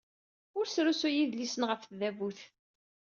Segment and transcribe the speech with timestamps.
[0.57, 2.39] Ur srusuy idlisen ɣef tdabut.